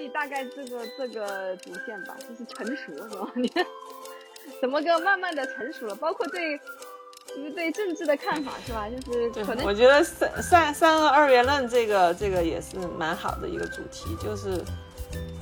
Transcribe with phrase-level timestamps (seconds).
[0.00, 3.30] 以大概这个这个主线吧，就是成熟是吧？
[3.36, 3.52] 你
[4.60, 5.94] 怎么个慢慢的成熟了？
[5.94, 6.58] 包括对，
[7.28, 8.86] 就是对政治的看法是吧？
[9.06, 14.50] 就是可能我觉得三三三个二元论这个这个也是蛮好的一个主题，就是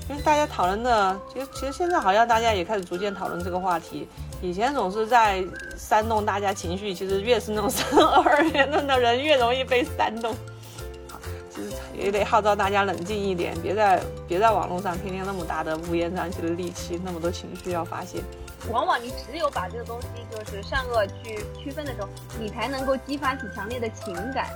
[0.08, 4.08] 因为大家讨论的，其实其实现在好像大家也开始逐渐讨论这个话题。
[4.40, 5.44] 以前总是在
[5.76, 10.32] 煽动大家情绪，其实越是那种三二元论的人越容易被煽动。
[11.98, 18.18] 也得号召大家冷静一点，别在别在网络上天天那么大的乌烟瘴气的戾气，那么多情绪要发泄。
[18.70, 22.08] 往往你只有把这个东西就是善恶去区分的时候，
[22.40, 24.48] 你才能够激发起强烈的情感。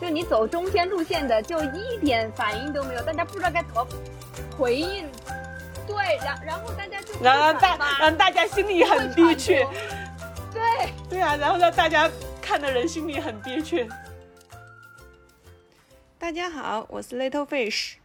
[0.00, 3.86] 就你走中间路线的，就一点反应都没有，大家不知道该怎么
[4.58, 5.06] 回应。
[5.86, 9.66] 对，然然后大家就让大让大家心里很憋屈。
[10.52, 10.62] 对
[11.10, 12.10] 对啊，然后让大家
[12.40, 13.88] 看的人心里很憋屈。
[16.24, 17.96] 大家好，我是 Little Fish，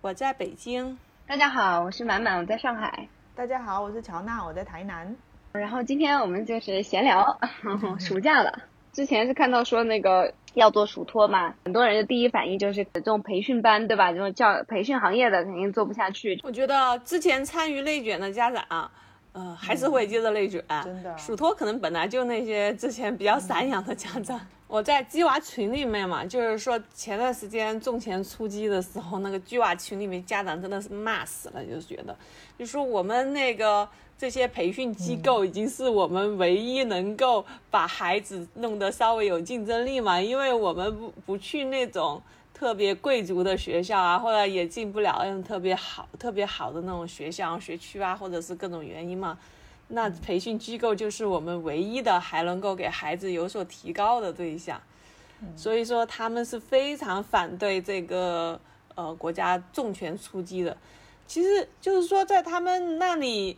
[0.00, 0.96] 我在北京。
[1.26, 3.06] 大家好，我是满满，我在上海。
[3.34, 5.14] 大家好，我是乔娜，我在台南。
[5.52, 7.38] 然后今天我们就是闲聊，
[8.00, 8.60] 暑假了。
[8.94, 14.10] 之前是看到说那个要做暑托嘛，很多人的第一反应就是这种培训班，对吧？
[14.10, 16.40] 这种教培训行业的肯定做不下去。
[16.42, 18.90] 我觉得之前参与内卷的家长，
[19.32, 20.64] 呃，还是会接着内卷。
[20.82, 24.40] 真的，暑托可能本来就那些之前比较散养的家长。
[24.70, 32.16] 我在鸡娃群里面嘛，就是说前段时间重拳出击的时候，那个鸡娃群里面家长真的是骂死了，就觉得，
[32.56, 42.22] 就说我们那个这些培训机构已经是我们唯一能够把孩子弄得稍微有竞争力嘛，因为我们不不去那种
[42.54, 49.36] 特别贵族的学校啊，或者也进不了那种特别好特别好的那种学校学区啊，或者是各种原因嘛。
[49.92, 54.80] 那培训机构就是我们唯一的还能够给孩子有所提高的对象，
[55.56, 58.60] 所以说他们是非常反对这个
[58.94, 60.76] 呃国家重拳出击的。
[61.26, 63.56] 其实就是说在他们那里，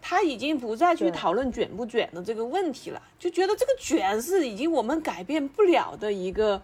[0.00, 6.62] 他已经不再去讨论卷不卷的这个问题了，就觉得这个卷是已经我们改变不了的一个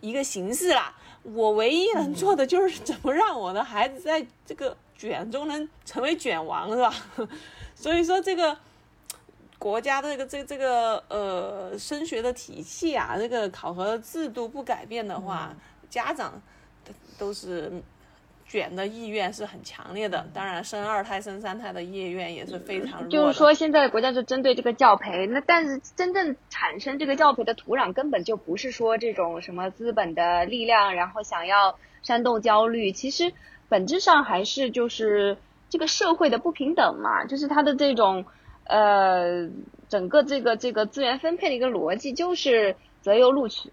[0.00, 0.94] 一个形式了。
[1.22, 6.94] 我唯一能做的就是怎么让我的孩子在这个卷中能成为卷王，是吧？
[7.74, 8.54] 所以说这个
[9.58, 15.56] 国家的这个这这个呃升学的体系啊，这个考核制度不改变的话，
[15.88, 16.42] 家长
[17.18, 17.72] 都是
[18.46, 20.26] 卷的意愿是很强烈的。
[20.34, 23.08] 当然，生二胎、生三胎的意愿也是非常弱。
[23.08, 32.92] 就是说，现在国家就针对这个教培，那但是真正产生这个教培的土壤，根本就不是说这种什么资本的力量，然后想要煽动焦虑。
[32.92, 33.32] 其实
[33.70, 35.38] 本质上还是就是。
[35.72, 38.24] 这个社会的不平等嘛，就是它的这种，
[38.64, 39.48] 呃，
[39.88, 43.70] 整个这个这个资源分配的一个逻辑，就是择优录取，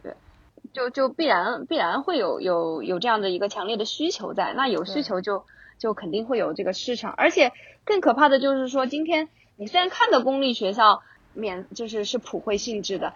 [0.73, 5.43] 就就必然必然会有有有这样的一个强烈的需求在，那有需求就
[5.79, 7.51] 就肯定会有这个市场，而且
[7.83, 11.01] 更可怕的就是说，今天你虽然看到公立学校
[11.33, 13.13] 免就是是普惠性质的，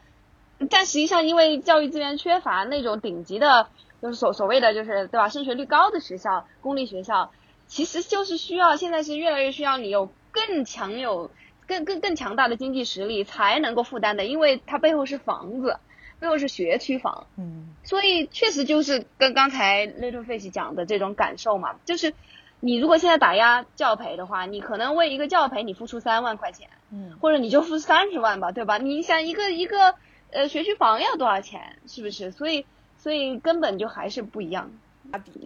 [0.71, 3.67] 但实际上因为教育资源缺乏，那种顶级的，
[4.01, 7.31] 就是所所谓的就是对吧，升学率高的学校，公立学校。
[7.67, 11.31] 其实就是需要，现在是越来越需要你有更强有
[11.67, 15.77] 更更更强大的经济实力才能够负担的，因为它背后是房子，
[16.19, 22.13] 背后是学区房，嗯，所以确实就是跟刚才 Little Fish 讲的这种感受嘛，就是
[22.59, 28.77] 你如果现在打压教培的话，你可能为一个教培你付出三万块钱，嗯，或者你就付三十万吧，对吧？
[28.79, 29.95] 你想一个一个
[30.31, 32.31] 呃学区房要多少钱，是不是？
[32.31, 32.65] 所以
[33.01, 34.69] 所以根本就还是不一样。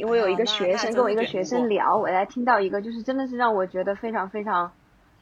[0.02, 4.74] 我有一个学生跟我一个学生聊，我才听到一个就是真的是让我觉得非常非常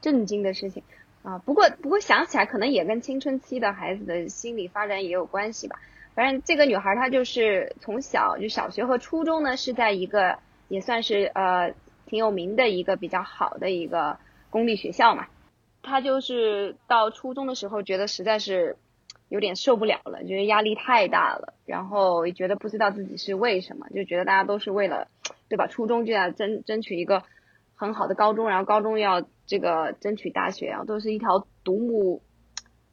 [0.01, 0.81] 震惊的事情
[1.21, 1.37] 啊。
[1.37, 5.79] 不过不过想起来可能也跟青春期的孩子的心理发展也有关系吧。
[6.15, 10.39] 反正这个女孩她就是从小就小学和初中呢是在一个
[10.69, 11.75] 也算是呃
[12.07, 14.17] 挺有名的一个比较好的一个
[14.49, 15.27] 公立学校嘛。
[15.83, 18.75] 她就是到初中的时候觉得实在是。
[19.33, 25.07] 有点受不了了，觉得压力太大了，然后也觉得不知道自己是为什么，就觉得大家都是为了，
[25.49, 25.65] 对吧？
[25.65, 27.23] 初中就要争争取一个
[27.73, 32.21] 很好的高中，然后高中要这个争取大学啊，都是一条独木，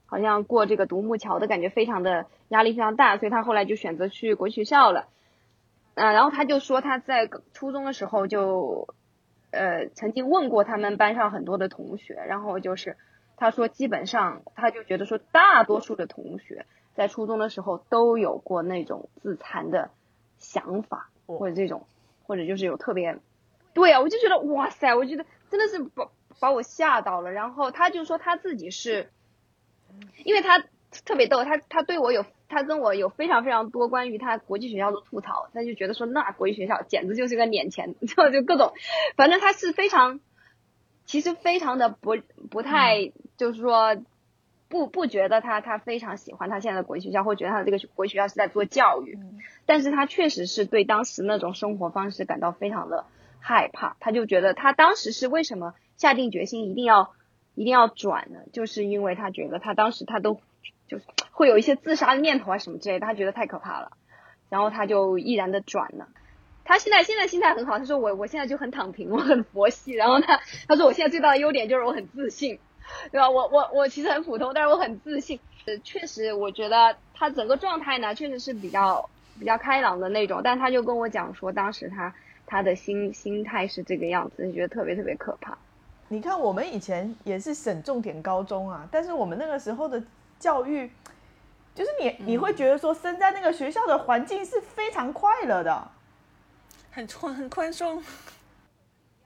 [0.06, 5.08] 好像过这个独木桥的感觉，非常的压力非常大，所以他后来就选择去国际学校了。
[5.92, 8.88] 嗯，然后他就说他在初中的时候就，
[9.50, 12.96] 呃，曾经问过他们班上很多的同学，然后就是。
[13.40, 19.90] 他说，基本上他就觉得说，大多数的同学在初中的时候都有过那种自残的
[20.36, 21.86] 想法，或者这种，
[22.26, 23.18] 或者就是有特别，
[23.72, 27.32] 对啊，我就觉得哇塞，我觉得真的是把把我吓到了。
[27.32, 29.10] 然后他就说他自己是，
[30.24, 30.62] 因为他
[31.06, 38.74] 特别逗，他他对我有他跟我有非常非常多关于他国际学校的吐槽，他就觉得说那国际学校简直就是个脸钱， 就就各种，
[39.16, 40.20] 反正他是非常，
[41.06, 42.16] 其实非常的不
[42.50, 43.96] 不太，就是说
[44.68, 49.18] 不不觉得他他非常喜欢他现在的国际学校，或觉得他的这个国际学校是在做教育，
[49.66, 53.06] 但是他确实是对当时那种生活方式感到非常的
[53.40, 57.14] 害怕，他就觉得他当时是为什么下定决心一定要
[57.54, 58.40] 一定要转呢？
[58.52, 60.40] 就是因为他觉得他当时他都。
[60.86, 63.92] 就是会有一些自杀的念头啊什么之类的，他觉得太可怕了，
[64.48, 66.08] 然后他就毅然的转了。
[66.64, 69.92] 他现在现在心态很好，他说我我现在就很躺平，我很佛系。
[69.92, 72.58] 然后他，他说我现在最大的优点就是我很自信，
[73.10, 73.28] 对吧？
[73.30, 75.38] 我我我其实很普通，但是我很自信。
[75.66, 79.08] 呃，确实，我觉得他整个状态呢，确实是比较
[79.38, 80.40] 比较开朗的那种。
[80.42, 82.14] 但他就跟我讲说，当时他
[82.46, 85.56] 他的心心态是这个样子，就觉得特别特别可怕。
[86.08, 90.02] 你看，我们以前也是省重点高中啊，但是我们那个时候的。
[90.40, 90.90] 教育
[91.74, 95.86] 就是你，你会觉得说，生在那个学校的环境是非常快乐的，
[96.90, 98.02] 很宽很宽松，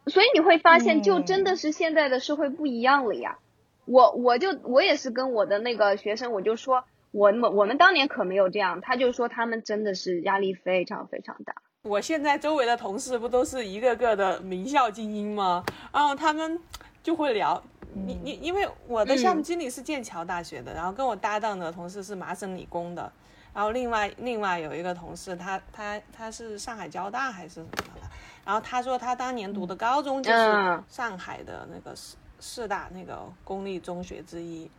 [0.08, 3.38] 所以你会发现，就真的是现在的社会不一样了呀。
[3.84, 11.54] 我我就我也是跟我的那个学生，我就说，我们我们当年可没有这样，他就说他们真的是压力非常非常大。
[11.82, 15.64] 我现在周围的同事不都是一个个的名校精英吗？
[15.92, 16.58] 然后他们
[17.02, 17.62] 就会聊。
[17.96, 23.12] 你你因为我的项目经理是剑桥大学的，然后跟我搭档的同事是麻省理工的，
[23.54, 28.08] 然后另外另外有一个同事，他他他是上海交大还是什么的，
[28.44, 34.70] 然后他说他当年读的高中就是上海的那个四四大那个公立中学之一，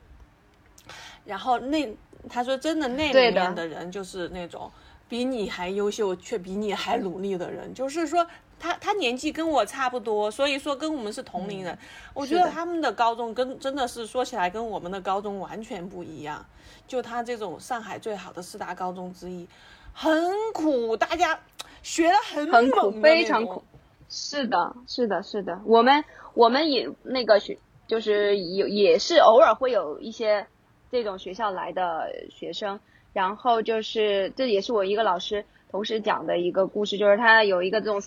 [1.26, 1.98] 然后那
[2.30, 4.72] 他说真的那里面的人就是那种
[5.10, 8.28] 比你还优秀却比你还努力的人，就是说。
[8.58, 11.78] 他他年纪跟我差不多，所以说跟我们是同龄人。
[12.14, 16.44] 我觉得他们的高中跟真的是说起来跟我们的高中完全不一样。
[16.88, 19.46] 就他这种上海最好的四大高中之一，
[19.94, 21.38] 很苦，大家
[21.84, 23.62] 学的很很苦，非常苦。
[24.10, 25.62] 是的，是的，是的。
[25.66, 26.04] 我们
[26.34, 27.58] 我们也那个学，
[27.88, 30.48] 就是有也是偶尔会有一些
[30.92, 32.80] 这种学校来的学生，
[33.14, 38.02] 然后就是这也是我一个老师同时讲的一个故事，就是他有一个这种。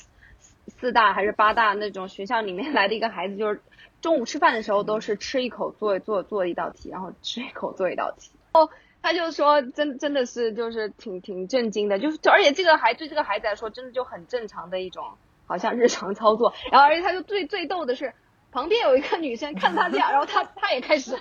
[0.80, 3.60] 四大还是八大那种学校里面来的一个孩子，就是
[4.02, 8.30] 中午吃饭的时候都是吃一口做做做一道题，然后吃一口做一道题。
[8.52, 8.68] 哦，
[9.00, 15.02] 他就说真真的是就是挺挺震惊的，就是而且这个孩对这个孩子来说真的就很正常的一种
[15.48, 16.54] 好像日常操作。
[16.70, 18.14] 然后而且他就最最逗的是，
[18.52, 21.20] 旁边有一个女生看他这样，然后他他也开始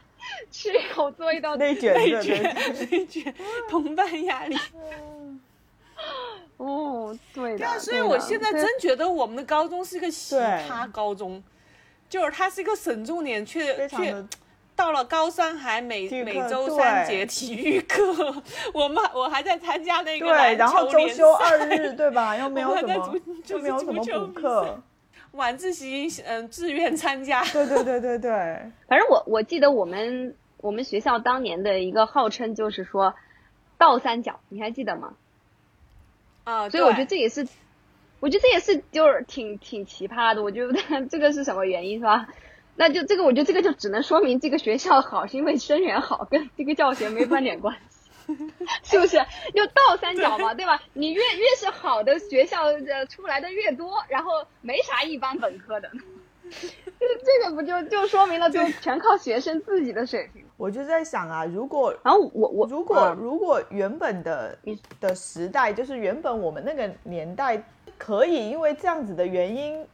[0.50, 2.42] 吃一口做一道内卷内卷
[2.90, 3.34] 内卷，
[3.70, 4.58] 同伴压力。
[6.58, 11.42] 哦，对的，所以我现在真觉得我们的高中是一个奇葩高中，
[12.08, 14.24] 就是它是一个省重点，却却
[14.78, 18.00] 到了高三还每每周三节体育课，
[18.72, 22.36] 我们我还在参加那个对，然后周休二日 对吧？
[22.36, 24.80] 又没有怎么，就没有怎么补课，
[25.32, 28.30] 晚自习嗯自愿参加，对对对对对，
[28.86, 33.16] 反正我我记得我们我们学校当年的一个号称就是说
[33.78, 35.14] 倒三角，你还记得吗？
[36.44, 37.48] 啊，所以我觉得这也是，
[38.20, 40.42] 我觉得这也是就是挺挺奇葩的。
[40.44, 40.72] 我觉得
[41.10, 42.28] 这个是什么原因是吧？
[42.78, 48.34] 那就这个，我觉得这个就只能说明这个学校好，是因为生源好，跟这个教学没半点关系，
[48.84, 49.16] 是不是？
[49.52, 50.80] 就倒三角嘛，对吧？
[50.92, 54.30] 你越越是好的学校，呃，出来的越多，然后
[54.60, 55.90] 没啥一般本科的。
[56.50, 60.44] 这这个不就就说明了，就全靠学生自己的水平。
[60.56, 64.56] 我就在想啊，如果然后我我如果如果原本的
[65.00, 67.60] 的时代，就是原本我们那个年代，
[67.98, 69.84] 可以因为这样子的原因，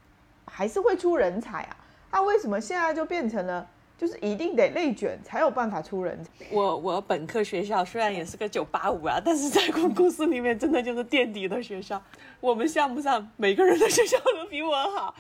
[0.45, 1.77] 还是会出人才啊。
[2.15, 3.69] 那为什么现在就变成了，
[3.99, 6.47] 就是一定得内卷才有办法出人才？
[6.53, 12.01] 我我本科学校虽然也是个九八五啊，但是在公公司里面真的就是垫底的学校。
[12.39, 15.13] 我们项目上每个人的学校都比我好。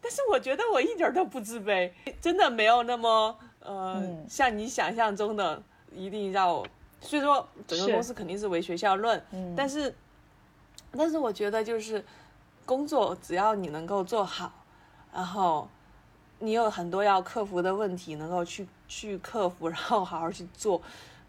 [0.00, 1.88] 但是我觉得我一点都不自卑，
[2.20, 5.62] 真的没有那么呃，像你想象中的
[5.94, 6.64] 一定要。
[7.00, 9.22] 所以说，整个公司肯定是为学校论。
[9.30, 9.54] 嗯。
[9.56, 9.94] 但是，
[10.90, 12.04] 但是我觉得就是
[12.64, 14.52] 工作，只要你能够做好，
[15.14, 15.68] 然后
[16.42, 20.82] 你有很多要克服的问题，能够去去克服， 然后好好去做。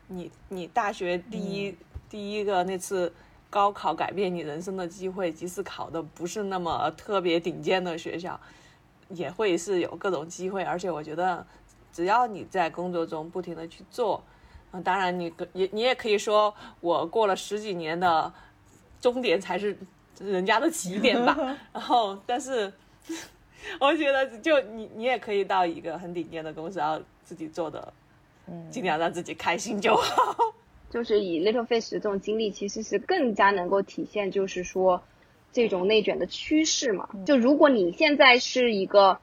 [0.08, 1.78] 你你大学第一
[2.10, 3.14] 第一个那次。
[3.54, 8.40] 高考改变你人生的机会，即使考的不是那么特别顶尖的学校，
[9.10, 10.64] 也会是有各种机会。
[10.64, 11.46] 而且我觉得，
[11.92, 14.24] 只要你在工作中不停的去做，
[14.72, 18.34] 嗯，当然你也你也可以说我过了十几年的
[19.00, 19.78] 终点才是
[20.18, 21.38] 人家的起点吧。
[21.72, 22.74] 然后，但是
[23.80, 27.94] 我觉得就你你也可以到一个很顶尖的公司，然后自己做的，
[28.48, 30.36] 嗯，尽量让自己开心就好。
[30.90, 35.02] 就是以 Little Fish 这种经历，其实是更加能够体现，就是说
[35.52, 37.10] 这种内卷的趋势嘛。
[37.26, 39.18] 就如果你现在是一个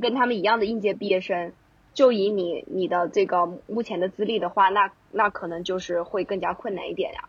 [0.00, 1.52] 跟他们一样的应届毕业生，
[1.92, 7.28] 就以你你的这个目前的资历的话，那那可能就是会更加困难一点呀，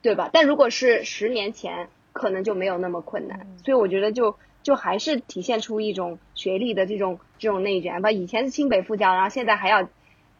[0.00, 0.30] 对吧？
[0.32, 3.48] 但如果是十年前，可能就没有那么困难。
[3.64, 4.36] 所以我觉得就
[4.68, 8.10] 就还是体现出一种学历的这种这种内卷吧。
[8.10, 9.88] 以前是清北复交，然后现在还要。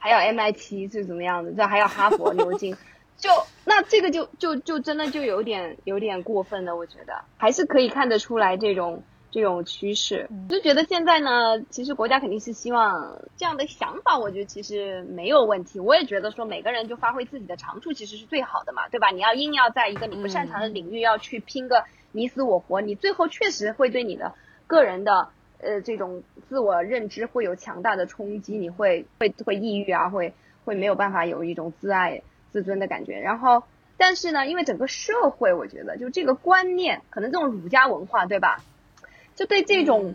[0.01, 1.51] 还要 MIT 是怎么样的？
[1.51, 2.77] 这还要哈佛、 牛津，
[3.17, 3.29] 就
[3.65, 6.77] 那这个就就就真的就有点有点过分了。
[6.77, 10.29] 我觉得还是可以看得出来这种这种趋势。
[10.49, 15.81] 就觉得现在呢，其实国家肯定是希望这样的想法，我觉得其实没有问题。
[15.81, 19.11] 我也觉得说每个人就发挥自己的长处，其实是最好的嘛，对吧？
[19.11, 24.35] 你要硬要在一个你不擅长的领域要去拼个你死我活，你最后确实会对你的
[24.67, 25.29] 个人的。
[25.61, 30.33] 呃，这种自我认知会有强大的冲击，你会会会抑郁啊，会
[30.65, 32.23] 会没有办法有一种自爱
[32.53, 33.19] 自尊的感觉。
[33.19, 33.65] 然后，
[33.97, 38.62] 但是呢，因为整个社会，我觉得就这个观念，可能这种儒家文化，对吧？
[39.35, 40.15] 就对这种，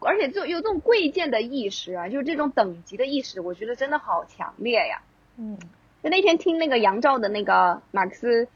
[0.00, 5.02] 而且就有这种贵贱的意识啊，就是这种等级的意识，我觉得真的好强烈呀。
[5.36, 5.56] 嗯，
[6.02, 8.48] 就那天听那个杨照的那个马克思。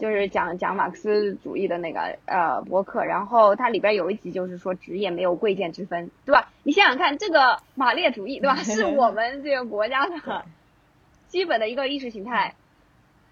[0.00, 6.50] 就是讲讲马克思主义的那个呃博客，然后它里边有一集就是说职业没有贵贱之分，对吧？
[6.62, 8.56] 你想想看，这个马列主义，对吧？
[8.56, 10.46] 是我们这个国家的
[11.28, 12.54] 基本的一个意识形态。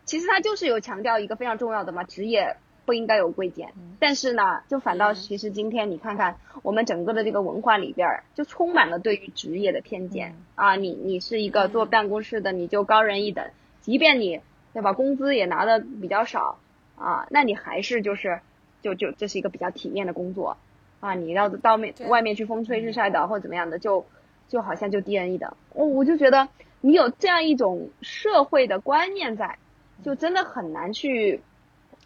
[0.04, 3.72] 其实它就是有强调一个非常重要的嘛，职业不应该有贵贱。
[3.98, 10.76] 但是呢，就反倒其实今天你看看我们整个的这个文化里边，就充满了对于职业的偏见啊！
[10.76, 13.46] 你你是一个坐办公室的，你就高人一等，
[13.80, 14.42] 即便你。
[14.78, 14.92] 对吧？
[14.92, 16.60] 工资也拿的比较少
[16.96, 18.38] 啊，那你还是就是，
[18.80, 20.56] 就就这是一个比较体面的工作
[21.00, 21.14] 啊。
[21.14, 24.06] 你要到面外面去风吹日晒的或者怎么样的，就
[24.46, 25.52] 就好像就低人一等。
[25.74, 26.48] 我我就觉得
[26.80, 29.58] 你有这样一种社会的观念在，
[30.04, 31.40] 就真的很难去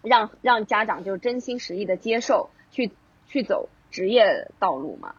[0.01, 2.91] 让让家长就真心实意的接受去
[3.27, 5.15] 去走职业道路嘛。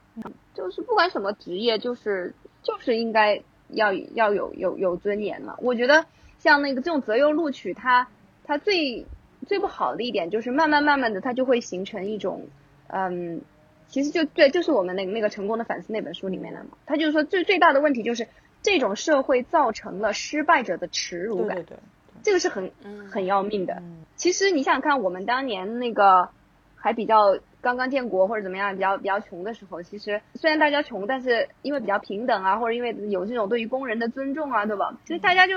[0.55, 2.33] 就是不管什么职业，就是
[2.63, 5.55] 就是应该要要有有有尊严嘛。
[5.61, 6.07] 我觉得。
[6.43, 8.05] 像那个这种择优录取，它
[8.43, 9.05] 它最
[9.47, 12.47] 最不好的一点就是慢慢慢慢的，它就会形成一种，
[12.87, 13.39] 嗯，
[13.87, 18.27] 其实就对，就是我们那个那个成功的反思那本书里面的嘛，他就是说最最大的问题就是
[18.61, 21.77] 这种社会造成了失败者的耻辱感，对对，
[22.23, 22.69] 这个是很
[23.09, 23.81] 很要命的。
[24.17, 26.27] 其实你想想看，我们当年那个
[26.75, 34.97] 还比较刚刚建国或者怎么样比较比较穷的时候，其实虽然大家穷，但是因为比较平等啊，或者因为有这种对于工人的尊重啊，对吧？
[35.05, 35.53] 其实大家就。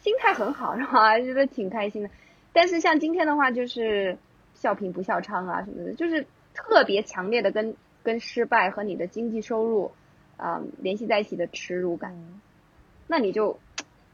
[0.00, 1.18] 心态很好是吧？
[1.20, 2.10] 觉得挺开心的。
[2.52, 4.16] 但是像今天的话，就是
[4.54, 9.90] 笑贫不笑娼啊什么的，就是特别强烈的跟跟失败和你的经济收入
[10.36, 12.16] 啊联系在一起的耻辱感。
[13.06, 13.58] 那你就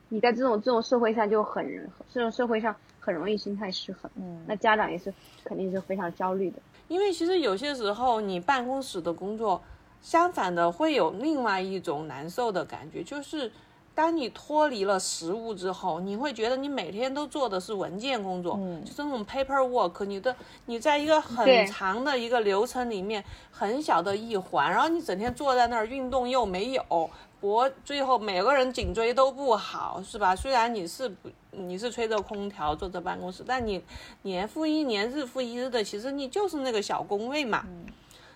[0.08, 4.10] 你在这种这种社会上就很这种社会上很容易心态失衡。
[4.16, 4.42] 嗯。
[4.46, 5.12] 那家长也是
[5.44, 6.58] 肯定是非常焦虑的。
[6.88, 9.62] 因为其实有些时候你办公室的工作，
[10.00, 13.52] 相反的会有另外一种难受的感觉，就是。
[13.94, 20.04] 当你脱离了实物之后，你会觉得你每天都做的是文件工作，就是那种 paper work。
[20.06, 20.34] 你的
[20.64, 30.34] 你在一个很长的一个流程里面，很小的一环，然后你整天坐在那儿，运动又没有，脖最后每个人颈椎都不好，是吧？
[30.34, 33.84] 虽然你是不你是吹着空调坐在办公室，但你
[34.22, 37.66] 年复一年，日复一日的，其实你就是那个小工位嘛。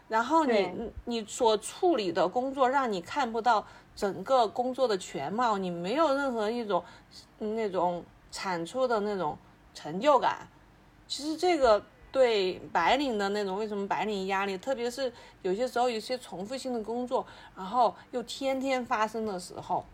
[0.09, 0.71] 然后你
[1.07, 3.67] 你所处理的工作让你看不到。
[3.97, 6.85] 整个工作的全貌，你没有任何一种
[7.39, 9.37] 那种产出的那种
[9.75, 10.47] 成就感。
[11.09, 15.13] 其实这个对白领的那种，为什么白领压力，特别是
[15.43, 17.27] 有些时候有些重复性的工作，
[17.57, 19.85] 然后又天天发生的时候，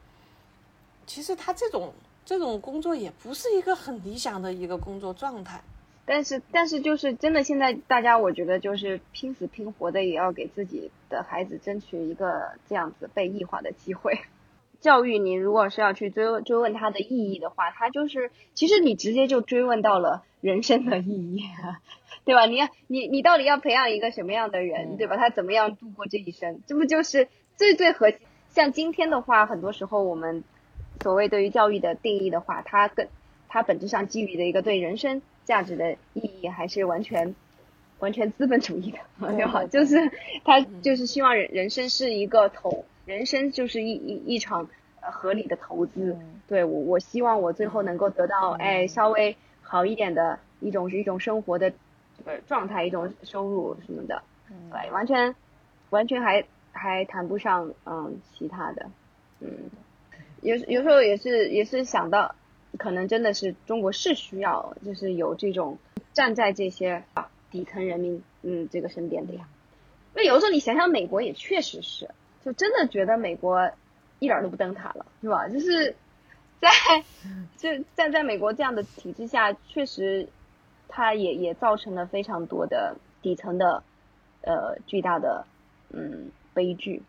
[1.07, 1.93] 其实他这种
[2.25, 5.63] 这种工作也不是一个很理想的一个工作状态。
[6.05, 14.19] 但是，但是就是真的，现在大家我觉得就是拼死拼活的，也要给自己的孩子争取一个这样子被异化的机会。
[14.81, 21.45] 教育你如果是要去追追问它的意义的话，它就是其实你直接就追问到了人生的意义，
[22.25, 22.47] 对吧？
[22.47, 25.17] 你要你你到底要培养一个什么样的人，对吧？
[25.17, 26.63] 他怎么样度过这一生？
[26.67, 28.19] 这不就是最最核心？
[28.51, 30.43] 像今天的话，很多时候我们
[31.01, 33.09] 所谓对于教育的定义的话，它跟
[33.49, 35.23] 它本质上基于的一个对人生。
[35.53, 37.35] 价值的意义还是完全
[37.99, 39.67] 完全资本主义的，对吧？
[39.67, 39.97] 就是
[40.45, 44.67] 他就是希望人人生是一个投，人生就是一一一场
[45.03, 46.17] 合理的投资。
[46.49, 51.71] 对我，我希望我最后能够得到哎稍微好一点的一种一种生活的
[52.17, 54.23] 这个状态，一种收入什么的。
[54.71, 55.35] 对，完全
[55.91, 56.43] 完全还
[56.73, 58.87] 还谈不上嗯其他的。
[59.41, 59.51] 嗯，
[60.41, 62.35] 有有时候也是也是想到。
[62.79, 65.79] 可能真的是中国是需要，就是有这种
[66.13, 69.49] 站在这些啊底层人民嗯这个身边的呀。
[70.15, 72.11] 那有时候你想想，美国也确实是，
[72.45, 73.71] 就真的觉得美国
[74.19, 75.49] 一点都不灯塔了，是吧？
[75.49, 75.95] 就是
[76.61, 76.69] 在
[77.57, 80.29] 就站在美国这样的体制下，确实
[80.89, 83.83] 它也也造成了非常多的底层的
[84.43, 85.47] 呃巨大的
[85.91, 87.03] 嗯悲剧。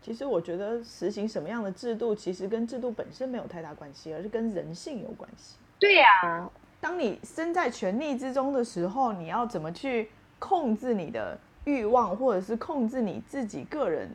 [0.00, 5.56] 其实我觉得实行什么样的制度，其实跟制度本身没有太大关系，而是跟人性有关系。
[5.78, 6.48] 对呀，
[6.80, 14.08] 当你身在权力之中的时候，你要怎么去控制你的欲望，或者是控制你自己个人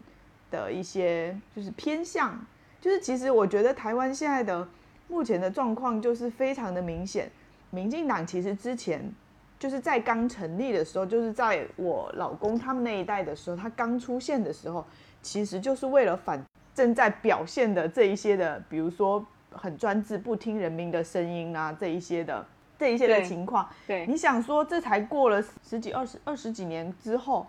[0.49, 2.43] 的一些就是偏向？
[2.81, 4.67] 就是其实我觉得台湾现在的
[5.09, 7.29] 目前的状况就是非常的明显。
[7.69, 9.13] 民进党其实之前
[9.59, 14.83] 就是在刚成立的时候，就是在我老公他们那一代的时候，他刚出现的时候。
[15.23, 16.39] 其实就是为了反
[16.75, 22.45] 正在表现的这一些的，比如说很专制、不听人民的声音啊，这一些的
[22.77, 23.67] 这一些的情况。
[23.87, 27.47] 对，你想说这才过了十几、二十二十几年之后，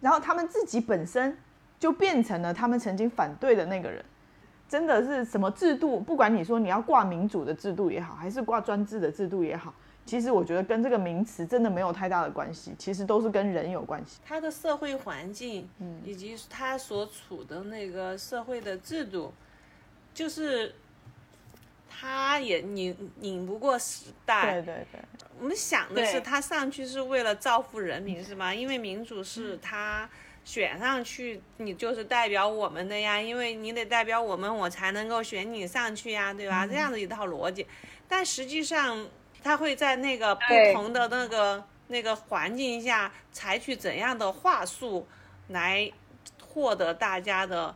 [0.00, 1.36] 然后他们自己本身
[1.78, 4.04] 就变成了他们曾经反对的那个人，
[4.68, 6.00] 真的是什么制度？
[6.00, 9.74] 不管你说你要挂民主的制度也好，还是挂专制的制度也好。
[10.08, 14.20] 其实我觉得跟这个名词真的没有太大的关系，其实都是跟人有关系。
[14.24, 19.34] 他的社会环境，嗯，以及他所处的那个社会的制度，
[20.14, 20.74] 就是
[21.90, 24.62] 他也拧拧不过时代。
[24.62, 25.00] 对对对。
[25.38, 28.54] 我们想的是他上去是为了造福人民，是吗？
[28.54, 30.08] 因为民主是他
[30.42, 36.66] 选上去，你就是代表我们的呀，因为你得代表我们，我才能够选你上去呀，对吧？
[36.66, 37.66] 这样的一套逻辑，
[38.08, 39.06] 但实际上。
[39.42, 40.42] 他会在那个不
[40.74, 45.06] 同的那个那个环境下采取怎样的话术
[45.48, 45.90] 来
[46.42, 47.74] 获得大家的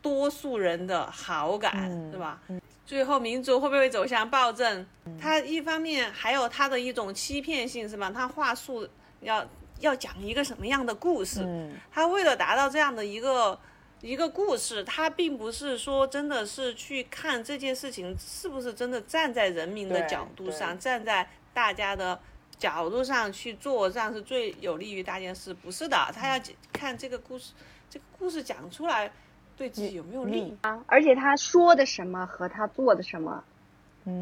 [0.00, 2.40] 多数人的好感，是吧？
[2.84, 4.86] 最后民主会不会走向暴政？
[5.20, 8.10] 他一方面还有他的一种欺骗性，是吧？
[8.14, 8.88] 他话术
[9.20, 9.46] 要
[9.80, 11.46] 要讲一个什么样的故事？
[11.90, 13.58] 他为了达到这样的一个。
[14.02, 22.18] 一个故事，他并不是说真的是去看这件事情是不是真的站在人民的角度上，站在大家的
[22.58, 25.54] 角度上去做，这样是最有利于大件事。
[25.54, 27.52] 不是的，他要看这个故事，
[27.88, 29.08] 这个故事讲出来
[29.56, 30.82] 对自己有没有利啊？
[30.86, 33.44] 而且他说的什么和他做的什么，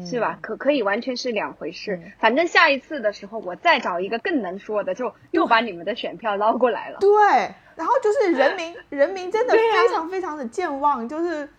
[0.07, 0.37] 是吧？
[0.43, 1.99] 可可以完全是两回事。
[2.19, 6.99] 反正下一次的时候，我再找一个更能说的，就又把你们的选票捞过来了。
[6.99, 7.55] 对。
[7.81, 11.49] 然后就是人民，人民真的非常非常的健忘，就是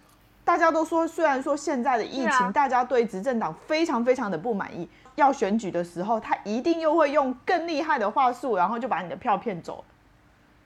[0.44, 9.84] 大家都说，虽然说现在的疫情，大家对执政党非常非常的不满意，要选举的时候，他一定又会用更厉害的话术，然后就把你的票骗走，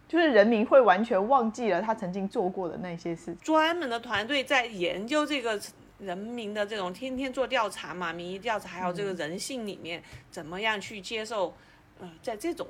[0.07, 3.35] 就是人民会完全忘记了他曾经做过的那些事。
[3.37, 5.59] 专门的团队在研究这个
[5.97, 11.55] 人民的这种天天做调查嘛，民意调查，还有这个人性里面怎么样去接受，
[11.99, 12.67] 呃，在这种。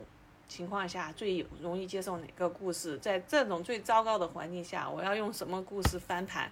[0.49, 2.97] 情况下最容易接受哪个故事？
[2.99, 6.51] 在这种最糟糕的环境下，我要用什么故事翻盘？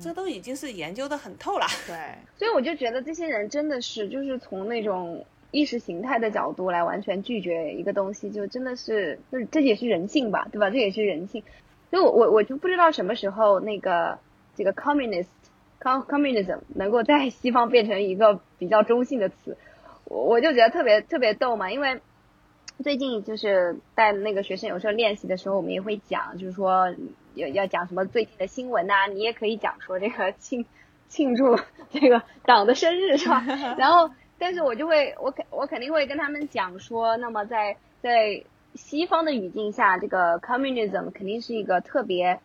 [0.00, 1.66] 这都已经是研究的很透了。
[1.86, 1.96] 对，
[2.36, 10.70] 所以我就觉得这些人真的是，就是从那种意识形态的角度来完全拒绝一个东西，就真的是，就是这也是人性吧，对吧？
[10.70, 11.44] 这也是人性。
[11.90, 14.18] 所以我我我就不知道什么时候那个
[14.56, 19.56] 这个 communist，com communism 能够在西方变成一个比较中性的词，
[20.06, 22.00] 我我就觉得特别特别逗嘛，因为。
[22.82, 26.94] 最近就是带那个学生有时候练习的时候，我们也会讲，就是说
[27.34, 30.66] 要要讲什么最近的新闻呐，你也可以讲说这个庆
[31.08, 31.56] 庆祝
[31.90, 33.44] 这个党的生日是吧？
[33.78, 38.42] 然后，但是我就会我肯我肯定会跟他们讲说，那么在在
[38.74, 42.40] 西方的语境下，这个 communism 肯定是一个特别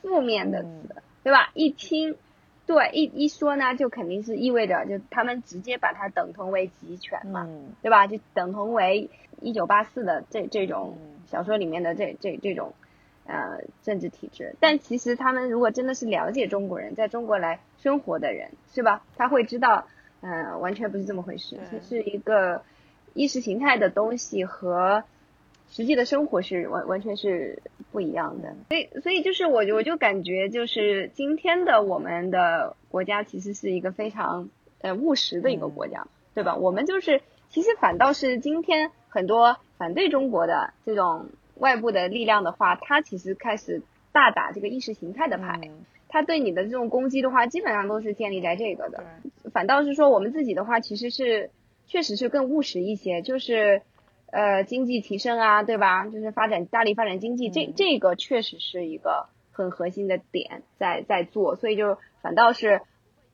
[0.00, 0.68] 负面的词，
[1.22, 1.50] 对吧？
[1.54, 2.16] 一听。
[2.66, 7.48] 对，一一说呢，就肯定是意味着，就他们直接把它等同为集权嘛，
[7.80, 8.06] 对吧？
[8.06, 9.08] 就等同为
[9.40, 12.74] 一九八四的这这种小说里面的这这这种
[13.26, 14.54] 呃政治体制。
[14.60, 19.04] 但其实他们如果真的是了解中国人，在中国来生活的人，是吧？
[19.16, 19.86] 他会知道，
[20.20, 22.62] 嗯，完全不是这么回事，是是一个
[23.14, 25.04] 意识形态的东西和。
[25.70, 34.48] 实际的生活是完完全是不一样的，所以所以就是我我就感觉就是今天的我们的国家其实是一个非常
[34.80, 36.56] 呃务实的一个国家，对吧？
[36.56, 37.20] 我们就是
[37.50, 41.26] 其实反倒是今天很多反对中国的这种
[41.56, 45.60] 外部的力量的话，他其实开始大打这个意识形态的牌，
[46.08, 49.02] 他对你的这种攻击的话，基本上都是建立在这个的。
[49.52, 51.50] 反倒是说我们自己的话，其实是
[51.88, 53.82] 确实是更务实一些，就是。
[54.30, 56.04] 呃，经济提升啊，对吧？
[56.04, 62.82] 就是发展大力发展经济，这这个确实是一个很核心的点，在在做，所以就反倒是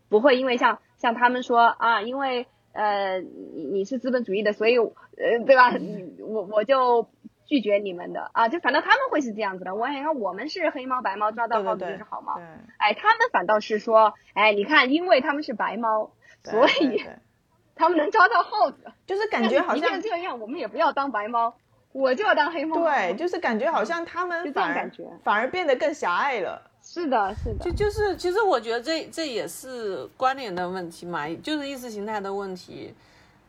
[0.09, 5.73] 不会因为像像他们说啊，因为呃你你是资本主义的，所以呃对吧？
[6.21, 7.09] 我我就
[7.47, 9.75] 拒绝你们的啊，就反倒他们会是这样子的。
[9.75, 12.35] 我你看我们是黑猫白猫抓到耗子就是好猫，
[12.79, 17.05] 哎，他们反倒是说，哎，你看，因为他们是白猫，所以
[17.77, 21.55] 他们能抓到耗子，就是感觉好像这样，我们也不要当白猫。
[21.93, 22.77] 我就要当黑猫。
[22.79, 24.91] 对，就是感觉好像他们反而
[25.23, 26.71] 反而变得更狭隘了。
[26.85, 27.64] 是的，是的。
[27.64, 32.94] 就就是，其实我觉得这这也是关联的问题嘛，就是意识形态的问题。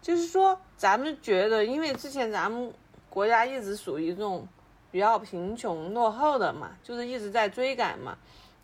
[0.02, 2.72] 就是说，咱们觉得，因为之前咱们
[3.10, 4.48] 国家一直属于这种
[4.92, 8.18] 比较贫穷落后的嘛，就是一直在追赶嘛。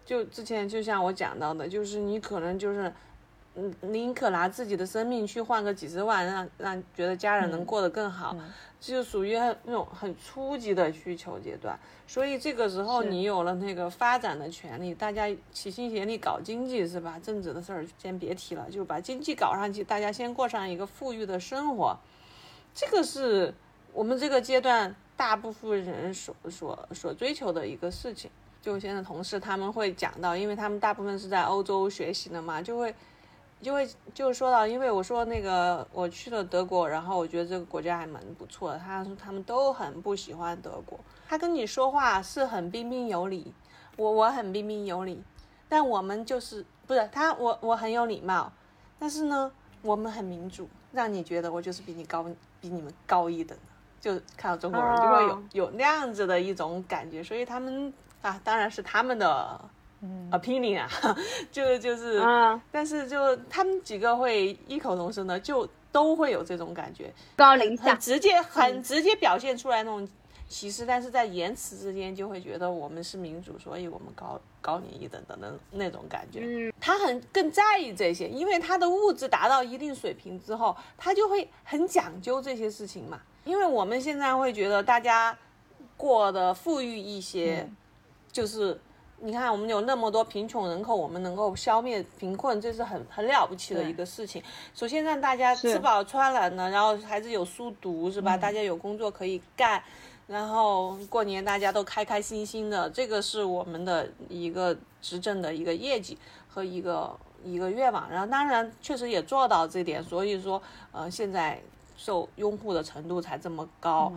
[0.05, 2.91] 就之前就像我讲到的，就是你可能就是，
[3.55, 8.35] 嗯，宁可拿自己的生命去换个几十万，让让觉得家人能过得更好。
[8.79, 17.19] 就属于那种很初级的需求阶段，所以这个时候你有了那个发展的权利，大家齐心协力搞经济是吧？
[17.21, 21.95] 政治的事儿先别提了，就把经济搞上去，大家先过上一个富裕的生活，
[22.73, 23.53] 这个是
[23.93, 28.31] 我们这个阶段大部分人所所所追求的一个事情。
[28.63, 32.95] 就现在同事他们会讲到，因为他们大部分是在欧洲学习的嘛，就会。
[33.61, 38.79] 就会就是说到，因为我说那个我去了德国，然后我觉得这个国家还蛮不错的。
[38.79, 43.53] 他说他们都很不喜欢德国，他跟你说话是很彬彬有礼，
[43.97, 45.21] 我我很彬彬有礼，
[45.69, 48.51] 但我们就是不是他我我很有礼貌，
[48.97, 52.25] 但是呢我们很民主，让你觉得我就是比你高
[52.59, 53.57] 比你们高一等，
[53.99, 59.61] 就看到中国人就会有有那样子的一种感觉，所以他们啊当然是他们的。
[60.31, 60.89] Opinion 啊，
[61.51, 62.21] 就就是，
[62.71, 70.07] 但是就他们几个会异口同声的，就都会有这种感觉，高临下，直接很直接表现出来那种
[70.47, 76.39] 歧视，但是在言辞之间就会觉得我们是民主，所以我们高高你一等的那那种感觉。
[76.41, 83.21] 嗯，他很更在意这些，因为他的物质达到一定水平之后，他就会很讲究这些事情嘛。
[83.43, 85.37] 因为我们现在会觉得大家
[85.97, 87.69] 过得富裕一些，
[88.31, 88.79] 就是。
[89.23, 94.41] 你看，我们有那么多贫穷人口，我们能够消灭贫困，这是很很了不起的一个事情。
[94.73, 98.35] 首先让大家吃饱穿暖呢，然后孩子有书读，是吧？
[98.35, 99.83] 大家有工作可以干，
[100.25, 106.17] 然后过年大家都开开心心的，这个是我们的一个执政的一个业绩
[106.49, 108.09] 和一个一个愿望。
[108.09, 110.59] 然后当然确实也做到这点，所以说
[110.91, 111.61] 呃现在
[111.95, 114.11] 受拥护的程度才这么高。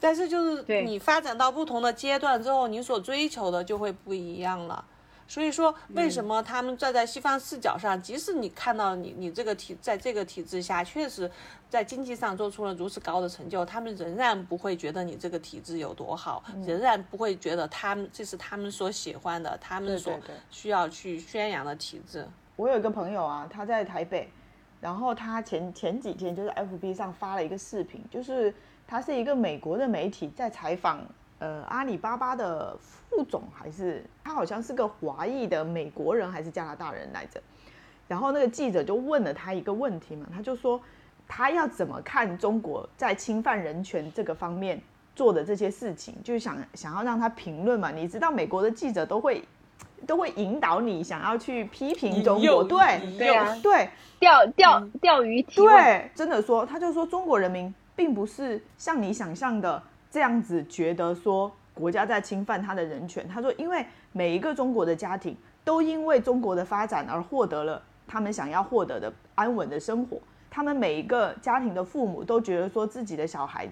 [0.00, 4.84] 但是就是你发展到不同的阶段之后，你所追求的就会不一样了。
[5.28, 11.30] 所以说，为什么他们站在西方视角上，即使你看到你你这个体在这个体制下，确实
[11.68, 20.18] 在经济上做出了如此高的成就，他们仍然不会觉得你这个体制有多好，仍然不会觉得他们这是他们所喜欢的，他们所
[20.50, 22.26] 需要去宣扬的体制。
[22.56, 24.28] 我有一个朋友啊，他在台北，
[24.80, 28.52] 然后他前前几天就是 FB 上发了一个视频，就是。
[28.90, 30.98] 他是一个美国的媒体在采访，
[31.38, 37.40] 呃，阿里巴巴的副总，还是他好像是个华裔的美国人，还是加拿大人来着？
[38.08, 40.80] 然后那个记者就问了他一个问题嘛，他就说
[41.28, 44.82] 他要怎么看中国在侵犯人权这个方面
[45.14, 47.92] 做的这些事情，就是想想要让他评论嘛。
[47.92, 49.44] 你知道美国的记者都会
[50.04, 57.72] 都会引导你想要去批评中国，对对啊，对钓钓钓鱼提对，真的说，他就说中国人民。
[58.00, 63.28] 并不是像你想象的这样子，觉得说国家在侵犯他的人权。
[63.28, 70.18] 他说，因为每一个中国的家庭都因为中国的发展而获得了他们想要获得的安稳的生活。
[70.50, 73.68] 他们每一个家庭的父母都觉得说自己的小孩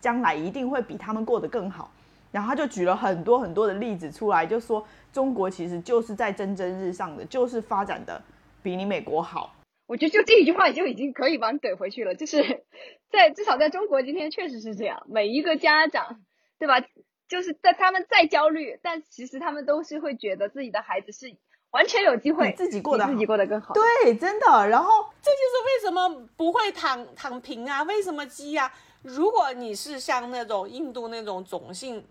[0.00, 1.90] 将来一定会比他们过得更好。
[2.32, 8.22] 然后他就举了很多很多的例子出来，就说中国其实就是在蒸蒸日上的，就是发展的
[8.62, 9.52] 比你美国好。
[9.86, 12.64] 我觉得就这一句话就已经可以把你怼回去了，就是
[13.10, 16.20] 在至少在中国今天确实是这样，每一个家长，
[16.58, 16.80] 对吧？
[17.28, 21.36] 就是在他们再焦虑，但其实他们都是会觉得自己的孩子是
[21.70, 23.74] 完全有机会自己过得自己过得更好。
[23.74, 24.46] 对，真的。
[24.68, 27.82] 然后这就是为什么不会躺躺平啊？
[27.82, 28.72] 为什么鸡呀？
[29.02, 32.04] 如果你是像那种印度那种种姓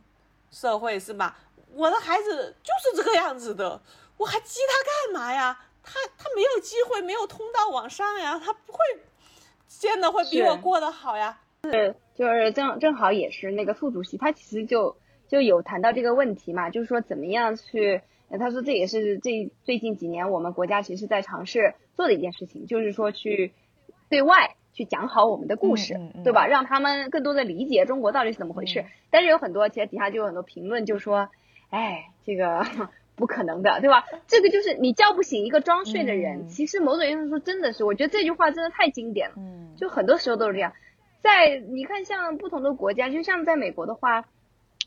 [0.52, 1.38] 社会是吧？
[1.74, 3.82] 我的孩子就是这个样子的，
[4.18, 5.58] 我还鸡他干嘛呀？
[5.86, 8.80] 他他没有机会，没有通道往上呀，他不会
[9.68, 11.40] 见的会比我过得好呀。
[11.64, 18.02] 是，就是正正好也是那个副主席，他其实就就有谈到这个问题嘛，就是说怎么样去，
[18.40, 23.54] 他说这也是这最近几年我们国家其实在尝试做的一件事情，就是说去
[24.10, 26.46] 对外去讲好我们的故事，对吧？
[26.48, 28.86] 让他们更多的理解中国到底是怎么回事。
[29.10, 31.30] 但是有很多其实底下就有很多评论就说，
[31.70, 32.66] 哎，这个。
[33.16, 34.06] 不可能的，对吧？
[34.28, 36.42] 这个就是你叫不醒一个装睡的人。
[36.42, 39.36] 嗯其实某种意义上说，真的是，我觉得这句话真的太经典了。
[39.38, 40.74] 嗯，就很多时候都是这样。
[41.22, 44.26] 在你看，像不同的国家，就像在美国的话，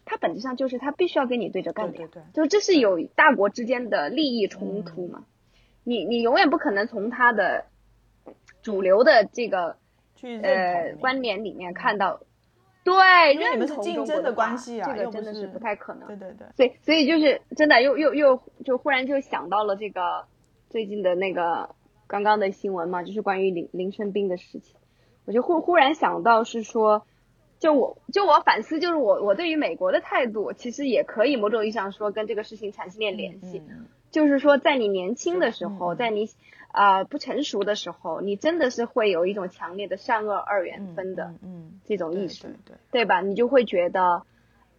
[0.05, 5.25] 它本质上就是它必须要跟你对着干的，对对对就这是有大国之间的利益冲突嘛。
[5.85, 7.65] 你你永远不可能从它的
[8.63, 9.77] 主流的这个
[10.43, 12.21] 呃观点里面看到，
[12.89, 16.07] 对，因为你们是认同竞争的关系啊这个真的是不太可能。
[16.09, 20.27] 对对对，所以所以就是真的又又又就忽然就想到了这个
[20.71, 21.75] 最近的那个
[22.07, 24.77] 刚刚的新闻嘛，就是关于林林生斌的事情，
[25.27, 27.07] 我就忽忽然想到是说，
[27.59, 36.31] 就我就我反思，就是我我对于美国的态度，其实也可以某种意义上说跟这个事情产生点联系，嗯就是说在你年轻的时候，嗯在你
[36.69, 42.43] 啊、呃不成熟的时候，你真的是会有一种强烈的善恶二元嗯分的嗯嗯，这种意识。
[42.45, 43.21] 对对，对吧？
[43.21, 44.23] 你就会觉得，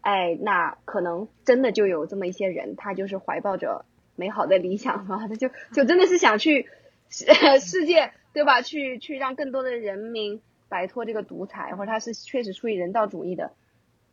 [0.01, 6.67] 哎，那可能真的就有这么一些人，他就是怀抱着美好的理想嘛， 他就就真的是想去
[7.09, 7.25] 世
[7.59, 8.61] 世界，对吧？
[8.61, 13.51] 去去让更多的人民摆脱这个独裁，或者他是确实出于人道主义的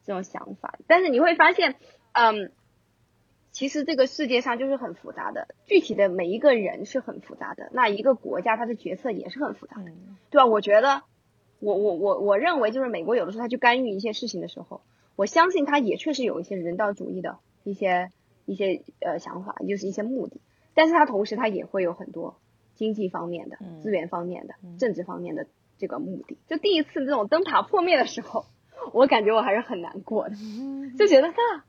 [0.04, 0.78] 这种想法。
[0.86, 1.74] 但是你会发现，
[2.12, 2.50] 嗯，
[3.56, 9.88] 其实这个世界上就是很复杂的，具体的每一个人是很复杂的，那一个国家它的决策也是很复杂的。
[9.88, 10.44] 嗯对吧？
[10.44, 11.04] 我觉得，
[11.60, 14.82] 我我我我认为，就是美国有的时候他去干预一些事情的时候，
[15.16, 18.10] 我相信他也确实有一些人道主义的一些
[18.44, 20.36] 一些呃想法，就是一些目的，
[20.74, 22.36] 但是他同时他也会有很多
[22.74, 25.46] 经济方面的、嗯资源方面的、嗯政治方面的
[25.78, 26.36] 这个目的。
[26.46, 28.44] 就第一次这种灯塔破灭的时候，
[28.92, 30.34] 我感觉我还是很难过的，
[30.98, 31.64] 就觉得那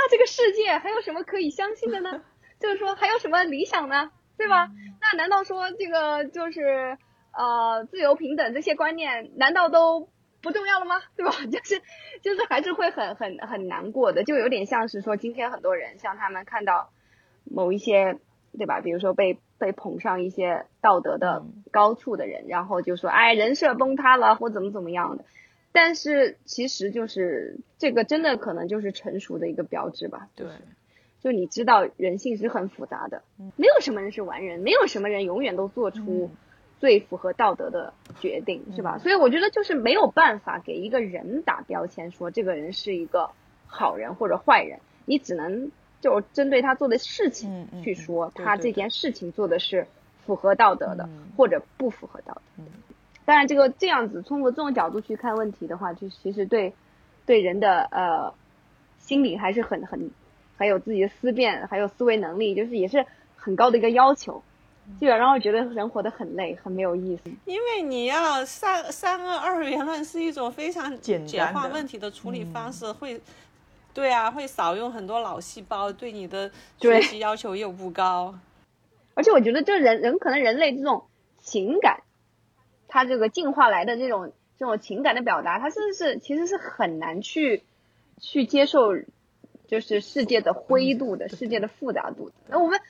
[0.00, 2.22] 那这个世界还有什么可以相信的呢？
[2.60, 4.10] 就是说还有什么理想呢？
[4.36, 4.70] 对吧？
[5.00, 6.96] 那难道说这个就是
[7.36, 10.08] 呃自由平等这些观念，难道都
[10.40, 11.00] 不重要了吗？
[11.16, 11.32] 对吧？
[11.50, 11.82] 就是
[12.22, 16.90] 就是还是会很很很难过的，就有点像是说今天很多人像他们看到
[17.44, 18.18] 某一些
[18.56, 25.24] 对吧，比如说被被捧上一些道德的嗯高处的人，然后就说哎人设崩塌了或怎么怎么样的。
[25.72, 30.46] 但是其实就是这个真的可能就是成熟的一个标志吧，对，
[31.20, 33.22] 就你知道人性是很复杂的，
[33.56, 36.36] 没有什么人是完人，没有什么人永远都做出嗯
[36.80, 38.96] 最符合道德的决定，是吧？
[38.96, 43.30] 嗯所以我觉得就是没有办法给一个人打标签，说这个人是一个
[43.66, 49.86] 好人或者坏人，你只能就针对他做的事情去说他这件事情做的是
[50.24, 52.62] 符合道德的嗯或者不符合道德。
[52.62, 52.66] 嗯
[53.28, 56.72] 当然，这个这样子通过这种角度去看问题的话，就其实对
[57.26, 58.32] 对人的呃
[58.98, 60.10] 心理还是很很
[60.56, 63.04] 还有自己的思辨，还有思维能力，就是也是
[63.36, 64.42] 很高的一个要求。
[64.98, 67.30] 基本上我觉得人活得很累，很没有意思。
[67.44, 73.20] 因为你要三三个二元论是一种非常简简化问题的处理方式，会，
[73.92, 78.34] 对啊，会少用很多脑细胞，对你的学习要求又不高。
[79.12, 81.04] 而且我觉得，这人人可能人类这种
[81.42, 82.00] 情感，
[82.88, 87.62] 他这个进化来的这种这种情感的表达，他是是其实是很难去
[88.18, 88.96] 去接受，
[89.66, 92.34] 就是世界的灰度的、世界的复杂度的。
[92.48, 92.80] 那我们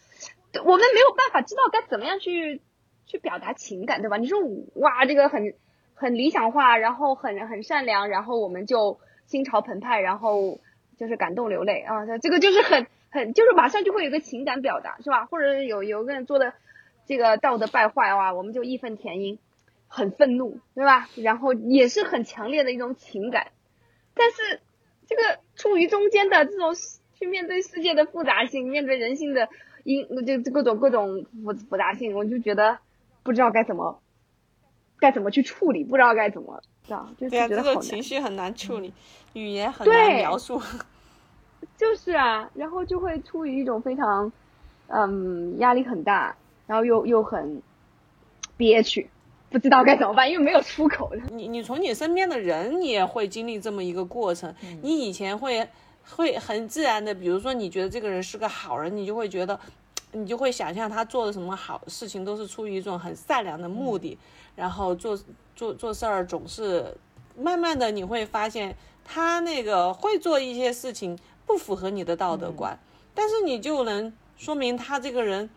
[0.64, 2.62] 我们没有办法知道该怎么样去
[3.04, 4.16] 去表达情感，对吧？
[4.16, 4.38] 你说
[4.74, 5.54] 哇，这个很
[5.94, 10.58] 很理想化，然后很很善良，然后我们就心潮澎湃，然后
[10.96, 15.26] 就是感动流泪啊，这个就是很很就是马上就会有一个情感表达，是吧？
[15.26, 16.54] 或者有有个人做的
[17.06, 19.38] 这个道德败坏哇，我们就义愤填膺，
[19.88, 21.08] 很愤怒，对吧？
[21.16, 23.48] 然后也是很强烈的一种情感，
[24.14, 24.60] 但是
[25.06, 26.74] 这个处于中间的这种
[27.18, 29.48] 去面对世界的复杂性，面对人性的
[29.84, 32.78] 因这这各种各种复复杂性，我就觉得
[33.22, 34.00] 不知道该怎么
[35.00, 37.08] 该怎么去处理，不知道该怎么，知道？
[37.18, 37.80] 就是对啊，这个觉得。
[37.80, 38.92] 情绪很难处理，
[39.32, 40.60] 语言很难描述。
[41.76, 44.32] 就是啊，然后就会处于一种非常，
[44.88, 47.62] 嗯，压力很大，然后又又很
[48.56, 49.08] 憋屈，
[49.50, 51.16] 不知道该怎么办，因为没有出口的。
[51.32, 54.54] 你你从你身边的人，你也会经历这么一个过程。
[54.82, 55.66] 你以前会
[56.04, 59.58] 会很自然的，比如说你觉得这个人是个好人，你就会觉得，
[60.12, 64.18] 你就会想象他做的什么好事情都是出于一种很善良的目的，
[64.54, 65.18] 然后做
[65.56, 66.94] 做做事儿总是，
[67.36, 72.78] 慢慢的你会发现他那个会做一些事情不符合你的道德观，
[73.14, 75.48] 但是你就能说明他这个人。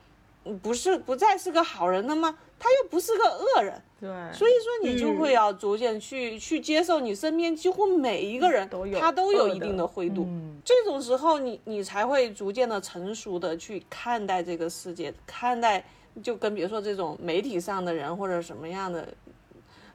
[0.44, 2.36] 嗯不是不再是个好人了吗？
[2.64, 10.62] 他又不是个恶人，对，所以说你就会要逐渐去、去接受你身边几乎每一个人都有他都有一定的灰度，嗯。
[10.64, 15.84] 这种时候你你才会逐渐的成熟的去看待这个世界，看待
[16.22, 19.08] 就跟比如说这种媒体上的人或者什么样的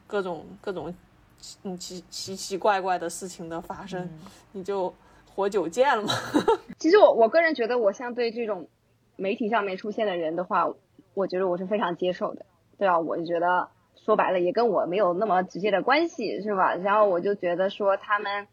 [0.09, 0.93] 各种各种
[1.39, 4.11] 奇奇奇奇怪怪的事情的发生，
[4.51, 4.93] 你就
[5.33, 6.13] 活久见了嘛。
[6.81, 8.69] 其实我我个人觉得，我像对这种
[9.15, 10.69] 媒体上面出现的人的话，
[11.15, 12.45] 我觉得我是非常接受的。
[12.79, 16.75] 对啊，我就觉得说白了也跟我没有那么直接的关系，是吧？
[16.75, 18.47] 然后我就觉得说他们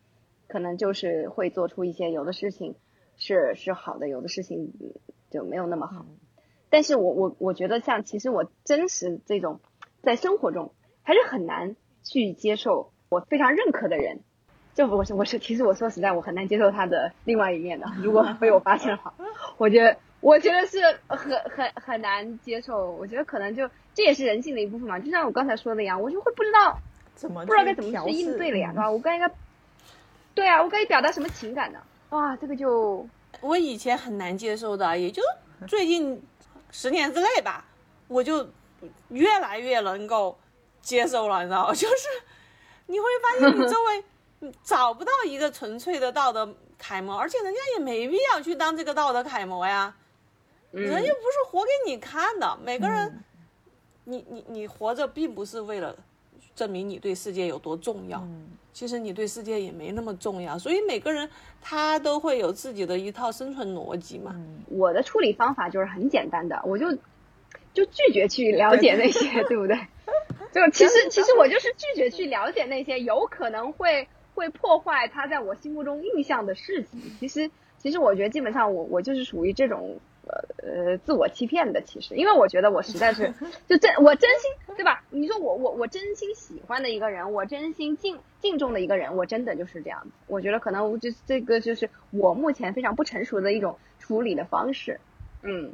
[0.48, 2.76] 可能就是会做出一些有的事情
[3.18, 4.72] 是是好的，有的事情
[5.30, 6.06] 就没有那么好。
[6.70, 9.60] 但是我我我觉得像其实我真实这种
[10.02, 14.22] 在生活中还是很难去接受我非常认可的人。
[14.74, 17.86] 就我是我是，其实我说实在，我很难接受他的另外一面的。
[18.02, 19.14] 如果 被我发现的话，
[19.58, 22.92] 我觉得我觉得是很很很难接受。
[22.94, 25.00] 我觉得可能就这也是人性的一部分嘛。
[25.00, 26.80] 就像我刚才说的一样，我就会不知道
[27.16, 28.90] 怎么不知道该怎么去应对了呀，对吧？
[28.92, 29.32] 我该应该
[30.34, 31.80] 对啊，我该表达什么情感呢？
[32.10, 33.08] 哇，这个就
[33.42, 35.22] 我以前很难接受的，也就
[35.68, 36.22] 最近
[36.72, 37.66] 十年之内吧，
[38.08, 38.50] 我就
[39.10, 40.38] 越来越能够
[40.82, 41.74] 接受了，你知道吗？
[41.76, 41.96] 就是
[42.88, 44.04] 你会发现你周围。
[44.62, 49.96] 找不到一个纯粹的道德楷模，而且人家也没必要去当这个道德楷模呀。
[50.72, 53.24] 人又不是活给你看的，每个人，
[54.06, 55.96] 你你你活着并不是为了
[56.56, 58.26] 证明你对世界有多重要，
[58.74, 60.58] 其实你对世界也没那么重要。
[60.58, 61.30] 所以每个人
[61.62, 64.36] 他都会有自己的一套生存逻辑嘛。
[64.68, 66.92] 我的处理方法就是很简单的，我就
[67.74, 69.78] 就拒绝去了解那 些，对不对？
[70.52, 74.08] 就其实其实我就是拒绝去了解那些有可能会。
[74.36, 77.00] 会破坏他在我心目中印象的事情。
[77.20, 81.82] 其实，其实我觉得基本上我我就是属于这种呃呃自我欺骗的。
[81.82, 83.34] 其实，因为我觉得我实在是
[83.68, 85.04] 就真我真心对吧？
[85.10, 90.10] 你说我我我真心喜欢的一个人，我真心敬敬重的一个人，我真的就是这样子。
[90.28, 95.00] 我觉得可能就这个就是我目前非常不成熟的一种处理的方式。
[95.42, 95.74] 嗯，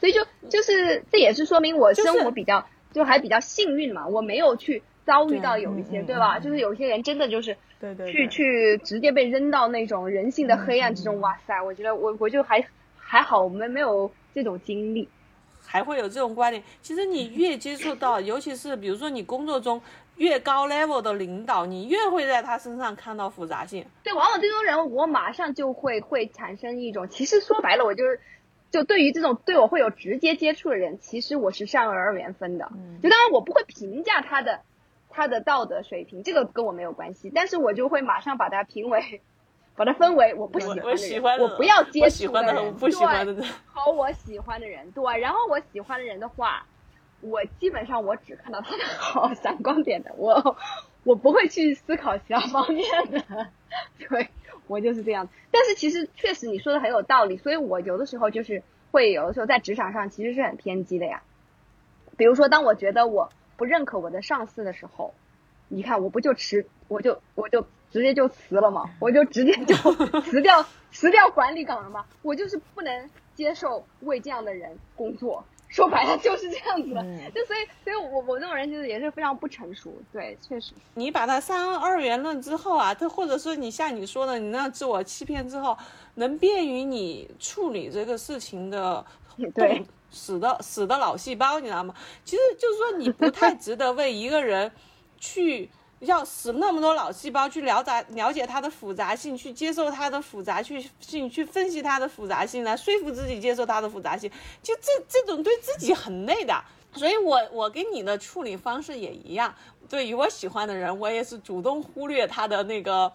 [0.00, 6.38] 所以就就是这也是说明我生活比较就还比较幸运嘛，我没有去遭遇到有一些对吧？
[6.38, 7.56] 就是有些人真的就是。
[7.78, 11.62] 对对，去去直接被扔到那种人性的黑暗之中，哇塞！
[11.62, 12.64] 我觉得我我就还
[13.06, 15.08] 还好，我们没有这种经历，
[15.64, 16.62] 还会有这种观点。
[16.82, 19.80] 其实你越接触到， 尤其是比如说你工作中
[20.16, 23.86] 越高 level 的领导，你越会在他身上看到复杂性。
[24.02, 28.20] 对，往往这种人，我马上就会会产生一种，其实说白了，我就是
[28.70, 32.70] 就对于这种对我会有直接接触的人，其实我是善恶二元分的。
[32.74, 34.60] 嗯就当然我不会评价他的。
[35.08, 39.22] 他的道德水平，这个跟我没有关系，但是我就会马上把他评为，
[39.76, 42.74] 把它分为我不喜欢的人，我不要接触的人，
[43.36, 46.66] 对，和我喜欢的人，对，然后我喜欢的人的话，
[47.20, 50.56] 我基本上我只看到他的 好闪光点的，我
[51.04, 53.48] 我不会去思考其他方面的，
[54.08, 54.28] 对
[54.66, 55.28] 我就是这样。
[55.50, 61.22] 但是其实确实你说的很有道理，所以我有的时候就是会有的时候在职场上其实是很偏激的呀，
[62.16, 63.30] 比如说当我觉得我。
[63.58, 65.14] 不认可我的上司的时候，
[65.68, 68.84] 你看我不就持，我就我就直接就辞了嘛？
[69.00, 69.74] 我就直接就
[70.22, 72.04] 辞掉辞掉管理岗了嘛？
[72.22, 77.02] 我就是不能接受为这样的人工作，说白了就是这样子的。
[77.34, 79.94] 就所以，所以我我这种人其实也是非常不成熟。
[80.12, 80.72] 对，确实。
[80.94, 85.76] 你把它三二元论之后啊，他或者说你像你说的，你那自我欺骗之后，
[86.14, 89.04] 能便于你处理这个事情的
[89.54, 89.84] 对。
[90.08, 91.92] 死的死的老细胞，你知道吗？
[92.24, 94.70] 其实就是说，你不太值得为一个人
[95.18, 95.68] 去
[96.00, 104.30] 要死那么多脑细胞去了解了解它的复杂性，去接受它的复杂去性，去分析它的复杂性，来说服自己接受它的复杂性。
[104.62, 106.54] 就这这种对自己很累的。
[106.92, 109.54] 所以我我跟你的处理方式也一样。
[109.88, 113.12] 对于我喜欢的人，我也是主动忽略他的那个。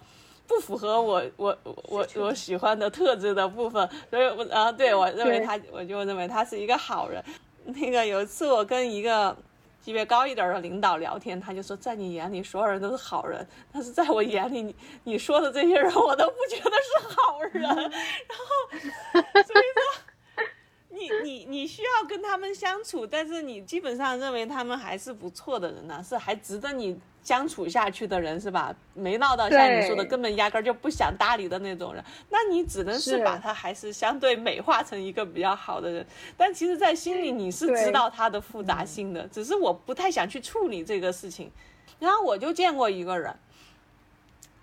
[0.47, 7.23] 不符合我我我我喜欢的特质的部分，所以我啊，对我认为他，我就认为他是一个好人。
[7.63, 9.33] 那个有一次我跟一个
[9.81, 17.61] 级别高一点的领导聊天，他就说，在你眼里所有人都是好人，但是在我眼里，你你说的这些人我都不觉得是好人。
[17.63, 17.75] 然
[18.37, 20.45] 后所以说，
[20.89, 26.99] 你你你需要跟他们相处，但是你基本上认为他们还是不错的人呢，是还值得你。
[27.23, 28.75] 相处下去的人是吧？
[28.93, 36.05] 没闹到像你说的，根本压根就不想搭理的那种人，那你只能是把他还是相对美化成一个比较好的人。
[36.35, 41.51] 但其实，在心里你是知道他的复杂性的，只是我不太想去处理这个事情。
[41.99, 43.33] 然后我就见过一个人，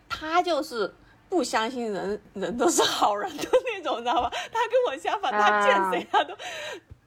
[0.08, 0.92] 他就是
[1.28, 4.28] 不相信人人都是好人的那种，你知道吧？
[4.30, 6.34] 他跟我相反，他见谁他都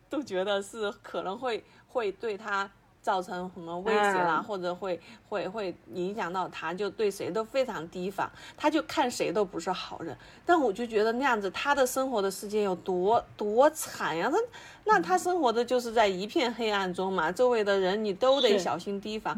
[0.10, 2.72] 都觉得是可能会会对他。
[3.02, 10.16] 造成什么威胁啦，或者会会会影响到他，就对谁都非常提防，他就看谁都不是好人。
[10.46, 14.30] 但我就觉得那样子，他的生活的世界有多多惨呀！
[14.32, 14.38] 他
[14.86, 19.38] 那他生活的就是在一片黑暗中嘛，周围的人你都得小心提防。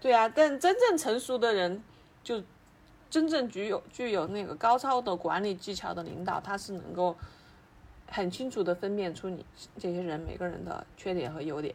[0.00, 1.82] 对啊，但真正成熟的人
[2.22, 2.42] 就。
[3.10, 7.14] 真正具有具有那个高超的管理技巧的领导，他是能够
[8.10, 9.46] 很清楚的分辨出你
[9.78, 11.72] 这些人每个人的缺点和优点，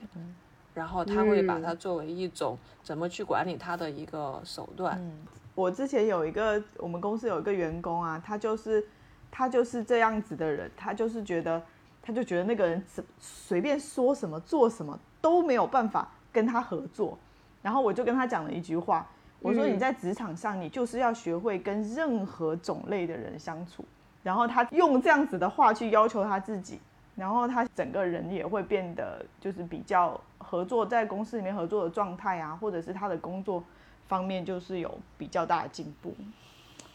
[0.74, 4.98] 然后他会把它作为一种怎么去管理他的一个手段。
[5.00, 5.12] 嗯。
[5.56, 8.86] 我之前有一个我们公司有一个员工啊，他就是
[9.30, 11.62] 他就是这样子的人，他就是觉得
[12.02, 17.18] 他就觉得那个人随随便说什么做什么都没有办法跟他合作，
[17.62, 19.06] 然后我就跟他讲了一句话，
[19.42, 23.84] 我说你在职场上你就是要学会跟任何种类的人相处，
[24.24, 26.80] 然后他用这样子的话去要求他自己，
[27.18, 33.64] 然后他整个人也会变得就是比较合作在公司里面合作的状态啊，或者是他的工作。
[34.08, 36.12] 方面就是有比较大的进步，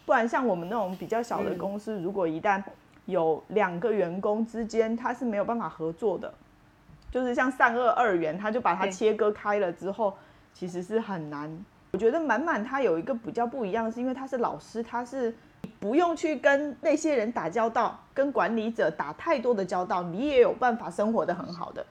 [0.05, 2.61] 不然像我们那种比较小的公司，如果一旦
[3.05, 6.35] 有两个员工之间他是没有办法合作的，
[7.13, 10.13] 就是像善恶二元，他就把它切割开了之后，
[10.53, 11.49] 其实是很难。
[11.93, 15.33] 我觉得满满他有一个比较不一样，是因为他是老师，他是
[15.79, 21.87] 不用去跟那些人打交道，跟管理者打太多的交道，你也有办法生活的很好的。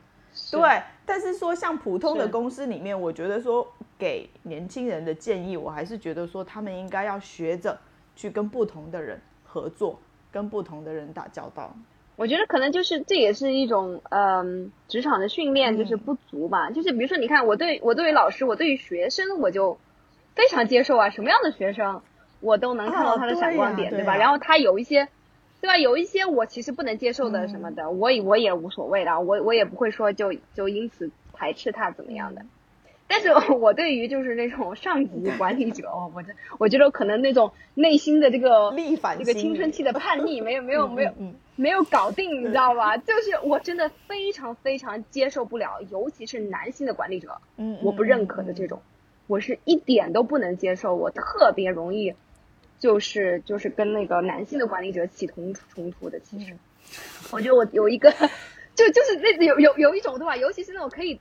[0.59, 7.77] 对，但是说像普通的公司里面，我觉得说给年轻人的建议，我还是觉得说他们应该要学着
[8.15, 9.99] 去跟不同的人合作，
[10.31, 11.75] 跟不同的人打交道。
[12.15, 16.69] 我觉得可能就是这也是一种嗯职场的训练就是不足吧。
[16.69, 19.77] 就是比如说你看我对我对于老师，我对于学生我就
[20.35, 22.01] 非常接受啊，什么样的学生
[22.39, 24.15] 我都能看到他的闪光点，对吧？
[24.15, 25.07] 然后他有一些。
[25.63, 25.77] 对吧？
[25.77, 32.41] 有一些我其实不能接受的什么的，我也我也无所谓的，我我也不会说就就因此排斥他怎么样的。
[33.07, 38.71] 但是我对于就是那种上级管理者，我这我觉得可能那种内心的这个
[39.19, 41.13] 这个青春期的叛逆没有没有没有
[41.55, 42.97] 没有搞定，你知道吧？
[42.97, 47.37] 就是我真的非常非常接受不了，尤其是男性的管理者，
[47.81, 48.81] 我不认可的这种，
[49.27, 52.15] 我是一点都不能接受，我特别容易。
[52.83, 56.53] 就是就是跟那个男性的管理者起同冲突的，其实，
[57.31, 58.11] 我觉得我有一个，
[58.75, 60.35] 就就是那有有有一种对吧？
[60.35, 61.17] 尤其是那种可以，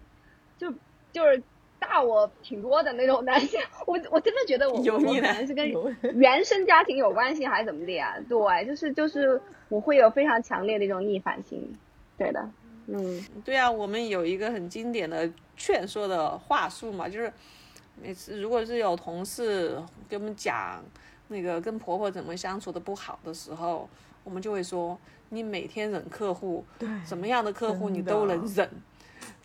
[0.58, 0.68] 就
[1.12, 1.40] 就是
[1.78, 5.72] 大我挺多的那种男性，我我真的觉得我我可能是跟
[6.16, 8.16] 原生家庭有关系还是怎么的呀？
[8.28, 11.78] 对，就是就是我会有非常强烈的一种逆反心，
[12.18, 12.50] 对的，
[12.88, 17.32] 嗯，对啊，我们有一个很经典的劝说的话术嘛，就是
[18.02, 20.82] 每次如果是有同事给我们讲。
[21.32, 23.88] 那个跟婆婆怎么相处的不好的时候，
[24.22, 24.96] 我们就会说，
[25.30, 28.68] 你每天忍客户，对，什么样的客户你都能忍，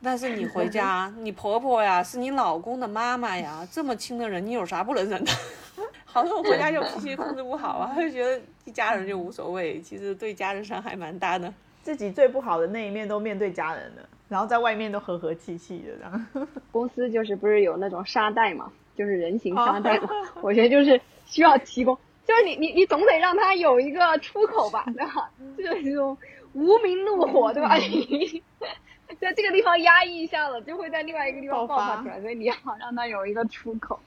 [0.03, 5.31] 但是你回家， 你婆婆呀是你老公的妈妈呀，这么亲的人，你有啥不能忍的？
[6.05, 11.53] 好多回家就脾气控制不好啊，就觉得一家人就无所谓，其实对家人伤害蛮大的。
[11.83, 16.27] 自己最不好的那一面都面对家人了，然后在外面都和和气气的这样。
[16.71, 20.09] 公司就是不是有那种沙袋嘛，就是人形沙袋嘛，
[20.41, 20.99] 我觉得就是。
[21.27, 25.29] 需要提供，就是你你你总得让他有一个出口吧，对吧？
[25.57, 26.17] 就是这种
[26.53, 27.77] 无名怒火，对吧？
[29.21, 33.99] 在这个地方压抑一下了，就会在另外一个地方爆发出来，所以你要 让他有一个出口。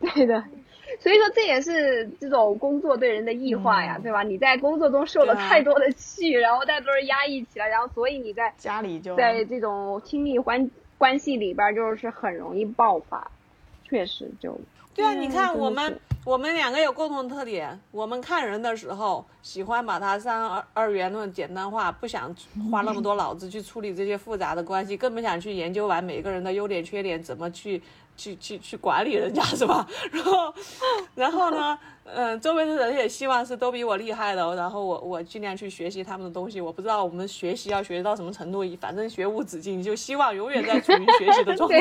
[0.00, 0.44] 对的，
[1.00, 4.22] 所以说这也是这种工作对人的异化呀，对吧？
[4.22, 13.30] 你在工作中受了太多的气，然后太多人压抑起来，然后所以你在家里就在这种亲密关关系里边就是很容易爆发，
[13.84, 14.58] 确实就。
[14.94, 22.34] 对啊，你看我们我们两个有共同特点，我们看人的时候喜欢把它三二二元论简单化，不想
[22.68, 27.80] 花那么多脑子去处理这些复杂的关系，更不想去研究完每个人的优点缺点怎么去
[28.16, 29.86] 去去去管理人家，是吧？
[30.10, 30.54] 然后
[31.14, 36.60] 然后呢，嗯，周围的人也希望是都比我厉害的，然后我我尽量去学习他们的东西。
[36.60, 41.80] 我不知道我们学习要学习到什么程度，反正学无止境，就希望永远在处于学习的状态。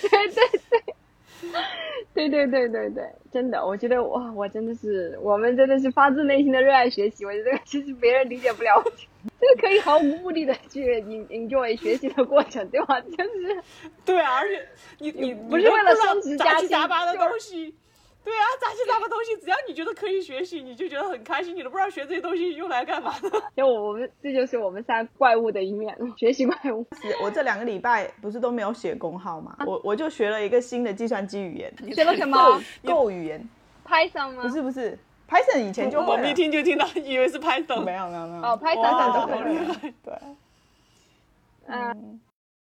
[0.00, 0.96] 对 对对。
[2.14, 7.24] 对对对对对，真的，我觉得哇，我真的是，我们真的是发自内心的热爱学习。
[7.24, 8.82] 我觉得 其实别人理解不了，
[9.40, 13.00] 这个可以毫无目的的去 enjoy 学习的过程，对吧？
[13.00, 13.62] 就是，
[14.04, 14.66] 对，而且
[14.98, 17.74] 你你不是为了升职加薪，杂八的东西。
[18.26, 21.54] 对啊，杂七杂八东西，只要你觉得可以学习，你就觉得很开心。
[21.54, 23.30] 你都不知道学这些东西用来干嘛的。
[23.56, 26.84] 就我们，这就是我们三怪物的一面，学习怪物。
[27.22, 29.56] 我这两个礼拜不是都没有写工号吗？
[29.64, 31.72] 我我就学了一个新的计算机语言。
[31.94, 32.60] 学了什么？
[32.84, 33.48] Go 语言。
[33.86, 34.42] Python 吗？
[34.42, 34.98] 不是不是
[35.30, 37.84] ，Python 以前就我们一听就听到，以为是 Python。
[37.84, 38.42] 没有没有没有。
[38.42, 39.94] 哦，Python 很厉害。
[40.04, 40.14] 对。
[41.68, 42.20] 嗯。